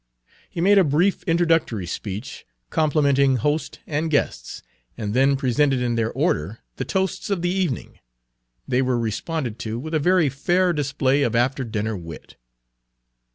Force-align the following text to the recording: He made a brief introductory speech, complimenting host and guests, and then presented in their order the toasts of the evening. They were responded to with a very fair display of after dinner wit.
He 0.49 0.61
made 0.61 0.79
a 0.79 0.83
brief 0.83 1.21
introductory 1.25 1.85
speech, 1.85 2.43
complimenting 2.71 3.35
host 3.35 3.77
and 3.85 4.09
guests, 4.09 4.63
and 4.97 5.13
then 5.13 5.35
presented 5.35 5.79
in 5.79 5.93
their 5.93 6.11
order 6.11 6.57
the 6.77 6.85
toasts 6.85 7.29
of 7.29 7.43
the 7.43 7.51
evening. 7.51 7.99
They 8.67 8.81
were 8.81 8.97
responded 8.97 9.59
to 9.59 9.77
with 9.77 9.93
a 9.93 9.99
very 9.99 10.27
fair 10.27 10.73
display 10.73 11.21
of 11.21 11.35
after 11.35 11.63
dinner 11.63 11.95
wit. 11.95 12.35